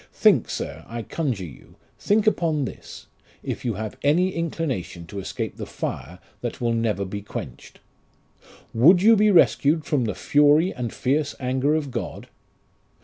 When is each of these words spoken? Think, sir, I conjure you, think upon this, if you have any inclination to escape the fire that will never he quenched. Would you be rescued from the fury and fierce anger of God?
Think, 0.13 0.49
sir, 0.49 0.83
I 0.87 1.03
conjure 1.03 1.45
you, 1.45 1.75
think 1.99 2.25
upon 2.25 2.65
this, 2.65 3.05
if 3.43 3.63
you 3.63 3.75
have 3.75 3.99
any 4.01 4.31
inclination 4.31 5.05
to 5.05 5.19
escape 5.19 5.57
the 5.57 5.67
fire 5.67 6.17
that 6.41 6.59
will 6.59 6.73
never 6.73 7.05
he 7.05 7.21
quenched. 7.21 7.77
Would 8.73 9.03
you 9.03 9.15
be 9.15 9.29
rescued 9.29 9.85
from 9.85 10.05
the 10.05 10.15
fury 10.15 10.73
and 10.73 10.91
fierce 10.91 11.35
anger 11.39 11.75
of 11.75 11.91
God? 11.91 12.29